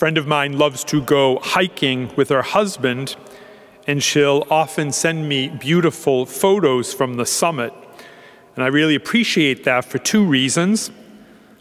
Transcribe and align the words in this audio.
friend 0.00 0.16
of 0.16 0.26
mine 0.26 0.56
loves 0.56 0.82
to 0.82 1.02
go 1.02 1.38
hiking 1.40 2.10
with 2.16 2.30
her 2.30 2.40
husband, 2.40 3.16
and 3.86 4.02
she'll 4.02 4.46
often 4.50 4.90
send 4.90 5.28
me 5.28 5.46
beautiful 5.48 6.24
photos 6.24 6.94
from 6.94 7.18
the 7.18 7.26
summit. 7.26 7.70
And 8.56 8.64
I 8.64 8.68
really 8.68 8.94
appreciate 8.94 9.64
that 9.64 9.84
for 9.84 9.98
two 9.98 10.24
reasons. 10.24 10.90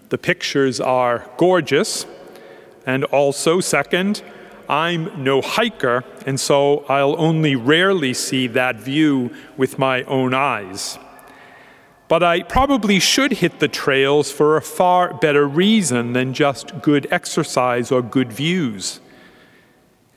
The 0.07 0.17
pictures 0.17 0.79
are 0.79 1.29
gorgeous, 1.36 2.05
and 2.86 3.04
also, 3.04 3.59
second, 3.59 4.23
I'm 4.69 5.21
no 5.21 5.41
hiker, 5.41 6.05
and 6.25 6.39
so 6.39 6.85
I'll 6.87 7.19
only 7.19 7.57
rarely 7.57 8.13
see 8.13 8.47
that 8.47 8.77
view 8.77 9.35
with 9.57 9.77
my 9.77 10.03
own 10.03 10.33
eyes. 10.33 10.97
But 12.10 12.23
I 12.23 12.41
probably 12.41 13.00
should 13.00 13.34
hit 13.34 13.60
the 13.60 13.68
trails 13.68 14.32
for 14.32 14.58
a 14.58 14.64
far 14.64 15.14
better 15.14 15.48
reason 15.48 16.14
than 16.14 16.34
just 16.34 16.82
good 16.82 17.08
exercise 17.12 17.91
or 17.91 18.02
good 18.02 18.34
views. 18.34 19.00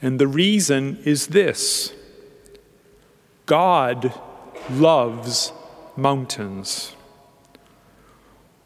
And 0.00 0.18
the 0.18 0.26
reason 0.26 0.98
is 1.04 1.28
this 1.28 1.92
God 3.44 4.18
loves 4.70 5.52
mountains. 5.94 6.96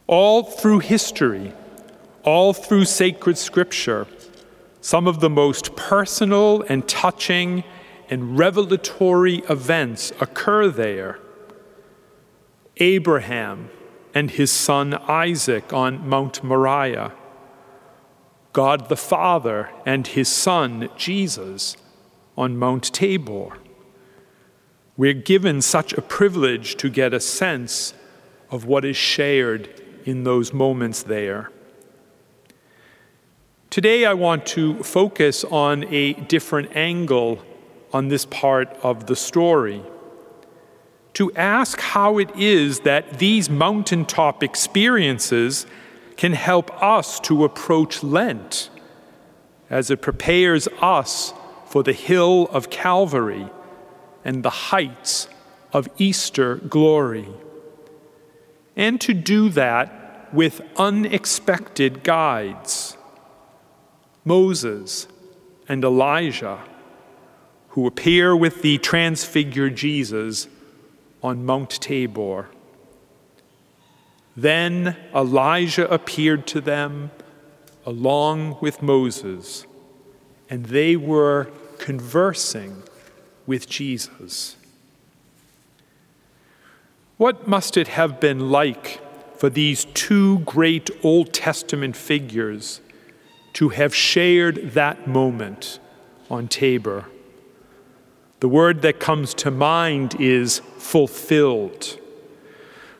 All 0.06 0.44
through 0.44 0.78
history, 0.78 1.52
all 2.22 2.52
through 2.52 2.84
sacred 2.84 3.36
scripture, 3.36 4.06
some 4.80 5.08
of 5.08 5.18
the 5.18 5.30
most 5.30 5.74
personal 5.74 6.62
and 6.68 6.86
touching 6.86 7.64
and 8.08 8.38
revelatory 8.38 9.38
events 9.50 10.12
occur 10.20 10.68
there. 10.68 11.18
Abraham 12.78 13.70
and 14.14 14.30
his 14.30 14.50
son 14.50 14.94
Isaac 14.94 15.72
on 15.72 16.06
Mount 16.08 16.42
Moriah, 16.42 17.12
God 18.52 18.88
the 18.88 18.96
Father 18.96 19.70
and 19.84 20.06
his 20.06 20.28
Son 20.28 20.88
Jesus 20.96 21.76
on 22.36 22.56
Mount 22.56 22.92
Tabor. 22.92 23.58
We're 24.96 25.12
given 25.12 25.60
such 25.60 25.92
a 25.92 26.02
privilege 26.02 26.76
to 26.76 26.88
get 26.88 27.12
a 27.12 27.20
sense 27.20 27.92
of 28.50 28.64
what 28.64 28.84
is 28.84 28.96
shared 28.96 29.82
in 30.04 30.24
those 30.24 30.52
moments 30.52 31.02
there. 31.02 31.50
Today, 33.68 34.06
I 34.06 34.14
want 34.14 34.46
to 34.46 34.82
focus 34.82 35.44
on 35.44 35.84
a 35.92 36.14
different 36.14 36.74
angle 36.74 37.44
on 37.92 38.08
this 38.08 38.24
part 38.24 38.74
of 38.82 39.06
the 39.06 39.16
story. 39.16 39.82
To 41.16 41.32
ask 41.32 41.80
how 41.80 42.18
it 42.18 42.36
is 42.36 42.80
that 42.80 43.20
these 43.20 43.48
mountaintop 43.48 44.42
experiences 44.42 45.64
can 46.18 46.34
help 46.34 46.70
us 46.82 47.18
to 47.20 47.42
approach 47.42 48.02
Lent 48.02 48.68
as 49.70 49.90
it 49.90 50.02
prepares 50.02 50.68
us 50.82 51.32
for 51.64 51.82
the 51.82 51.94
hill 51.94 52.48
of 52.52 52.68
Calvary 52.68 53.46
and 54.26 54.42
the 54.42 54.50
heights 54.50 55.26
of 55.72 55.88
Easter 55.96 56.56
glory. 56.56 57.28
And 58.76 59.00
to 59.00 59.14
do 59.14 59.48
that 59.48 60.28
with 60.34 60.60
unexpected 60.76 62.04
guides 62.04 62.94
Moses 64.22 65.08
and 65.66 65.82
Elijah, 65.82 66.62
who 67.68 67.86
appear 67.86 68.36
with 68.36 68.60
the 68.60 68.76
transfigured 68.76 69.76
Jesus 69.76 70.48
on 71.22 71.44
Mount 71.44 71.70
Tabor. 71.70 72.48
Then 74.36 74.96
Elijah 75.14 75.90
appeared 75.90 76.46
to 76.48 76.60
them 76.60 77.10
along 77.86 78.58
with 78.60 78.82
Moses, 78.82 79.66
and 80.50 80.66
they 80.66 80.96
were 80.96 81.48
conversing 81.78 82.82
with 83.46 83.68
Jesus. 83.68 84.56
What 87.16 87.48
must 87.48 87.76
it 87.76 87.88
have 87.88 88.20
been 88.20 88.50
like 88.50 89.00
for 89.38 89.48
these 89.48 89.86
two 89.86 90.40
great 90.40 90.90
Old 91.02 91.32
Testament 91.32 91.96
figures 91.96 92.80
to 93.54 93.70
have 93.70 93.94
shared 93.94 94.72
that 94.72 95.06
moment 95.06 95.78
on 96.28 96.48
Tabor? 96.48 97.06
The 98.40 98.48
word 98.48 98.82
that 98.82 99.00
comes 99.00 99.34
to 99.34 99.50
mind 99.50 100.20
is 100.20 100.58
fulfilled. 100.78 101.98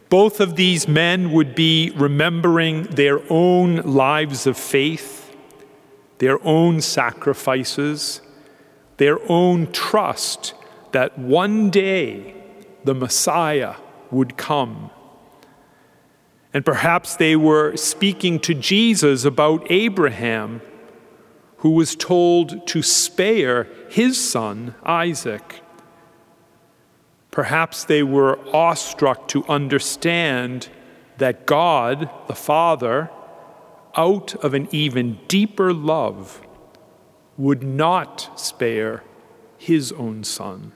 Both 0.08 0.40
of 0.40 0.56
these 0.56 0.86
men 0.86 1.32
would 1.32 1.54
be 1.54 1.90
remembering 1.96 2.84
their 2.84 3.20
own 3.30 3.76
lives 3.78 4.46
of 4.46 4.56
faith, 4.56 5.36
their 6.18 6.42
own 6.46 6.80
sacrifices, 6.80 8.20
their 8.96 9.18
own 9.30 9.70
trust 9.72 10.54
that 10.92 11.18
one 11.18 11.70
day 11.70 12.34
the 12.84 12.94
Messiah 12.94 13.74
would 14.10 14.36
come. 14.36 14.90
And 16.54 16.64
perhaps 16.64 17.16
they 17.16 17.36
were 17.36 17.76
speaking 17.76 18.38
to 18.40 18.54
Jesus 18.54 19.24
about 19.24 19.66
Abraham, 19.70 20.62
who 21.66 21.72
was 21.72 21.96
told 21.96 22.64
to 22.64 22.80
spare 22.80 23.66
his 23.88 24.16
son, 24.22 24.72
Isaac. 24.84 25.62
Perhaps 27.32 27.82
they 27.82 28.04
were 28.04 28.38
awestruck 28.54 29.26
to 29.26 29.44
understand 29.46 30.68
that 31.18 31.44
God, 31.44 32.08
the 32.28 32.36
Father, 32.36 33.10
out 33.96 34.36
of 34.44 34.54
an 34.54 34.68
even 34.70 35.18
deeper 35.26 35.72
love, 35.72 36.40
would 37.36 37.64
not 37.64 38.38
spare 38.38 39.02
his 39.58 39.90
own 39.90 40.22
son. 40.22 40.70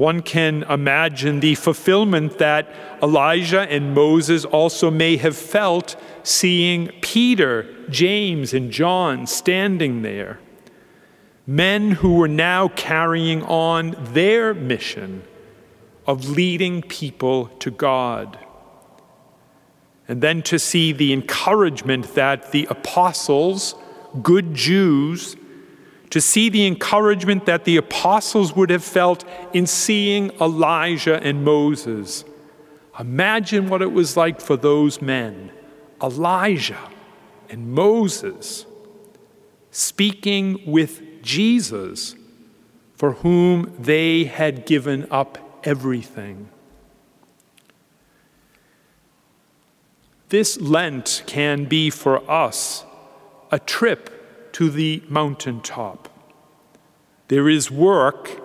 One 0.00 0.22
can 0.22 0.62
imagine 0.62 1.40
the 1.40 1.56
fulfillment 1.56 2.38
that 2.38 2.74
Elijah 3.02 3.70
and 3.70 3.94
Moses 3.94 4.46
also 4.46 4.90
may 4.90 5.18
have 5.18 5.36
felt 5.36 5.94
seeing 6.22 6.86
Peter, 7.02 7.66
James, 7.90 8.54
and 8.54 8.70
John 8.70 9.26
standing 9.26 10.00
there. 10.00 10.40
Men 11.46 11.90
who 11.90 12.14
were 12.14 12.28
now 12.28 12.68
carrying 12.68 13.42
on 13.42 13.94
their 14.14 14.54
mission 14.54 15.22
of 16.06 16.30
leading 16.30 16.80
people 16.80 17.48
to 17.58 17.70
God. 17.70 18.38
And 20.08 20.22
then 20.22 20.40
to 20.44 20.58
see 20.58 20.92
the 20.92 21.12
encouragement 21.12 22.14
that 22.14 22.52
the 22.52 22.66
apostles, 22.70 23.74
good 24.22 24.54
Jews, 24.54 25.36
to 26.10 26.20
see 26.20 26.48
the 26.48 26.66
encouragement 26.66 27.46
that 27.46 27.64
the 27.64 27.76
apostles 27.76 28.54
would 28.54 28.70
have 28.70 28.84
felt 28.84 29.24
in 29.52 29.66
seeing 29.66 30.30
Elijah 30.40 31.22
and 31.22 31.44
Moses. 31.44 32.24
Imagine 32.98 33.68
what 33.68 33.80
it 33.80 33.92
was 33.92 34.16
like 34.16 34.40
for 34.40 34.56
those 34.56 35.00
men, 35.00 35.52
Elijah 36.02 36.90
and 37.48 37.72
Moses, 37.72 38.66
speaking 39.70 40.60
with 40.66 41.22
Jesus, 41.22 42.16
for 42.94 43.12
whom 43.12 43.72
they 43.78 44.24
had 44.24 44.66
given 44.66 45.06
up 45.10 45.60
everything. 45.64 46.48
This 50.28 50.60
Lent 50.60 51.22
can 51.26 51.64
be 51.64 51.90
for 51.90 52.28
us 52.30 52.84
a 53.50 53.58
trip 53.58 54.19
to 54.52 54.70
the 54.70 55.02
mountaintop. 55.08 56.08
There 57.28 57.48
is 57.48 57.70
work, 57.70 58.40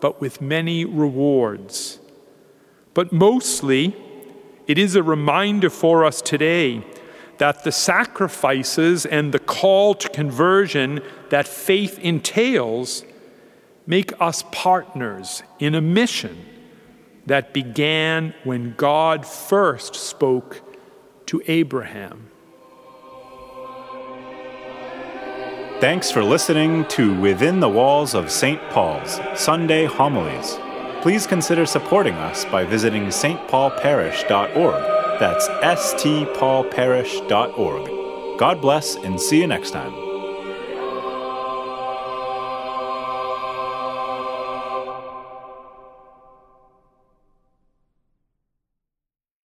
but 0.00 0.20
with 0.20 0.40
many 0.40 0.84
rewards. 0.84 2.00
But 2.94 3.12
mostly, 3.12 3.96
it 4.66 4.78
is 4.78 4.96
a 4.96 5.02
reminder 5.02 5.70
for 5.70 6.04
us 6.04 6.20
today 6.20 6.84
that 7.38 7.64
the 7.64 7.72
sacrifices 7.72 9.06
and 9.06 9.32
the 9.32 9.38
call 9.38 9.94
to 9.94 10.08
conversion 10.08 11.00
that 11.30 11.48
faith 11.48 11.98
entails 11.98 13.04
make 13.86 14.12
us 14.20 14.44
partners 14.52 15.42
in 15.58 15.74
a 15.74 15.80
mission 15.80 16.46
that 17.26 17.52
began 17.52 18.34
when 18.44 18.74
God 18.76 19.26
first 19.26 19.94
spoke 19.94 20.62
to 21.26 21.42
Abraham. 21.46 22.29
Thanks 25.80 26.10
for 26.10 26.22
listening 26.22 26.84
to 26.88 27.18
Within 27.18 27.58
the 27.58 27.70
Walls 27.70 28.14
of 28.14 28.30
St. 28.30 28.60
Paul's 28.68 29.18
Sunday 29.34 29.86
Homilies. 29.86 30.58
Please 31.00 31.26
consider 31.26 31.64
supporting 31.64 32.12
us 32.16 32.44
by 32.44 32.66
visiting 32.66 33.06
stpaulparish.org. 33.06 35.18
That's 35.18 35.48
stpaulparish.org. 35.48 38.38
God 38.38 38.60
bless 38.60 38.96
and 38.96 39.18
see 39.18 39.40
you 39.40 39.46
next 39.46 39.70
time. 39.70 40.09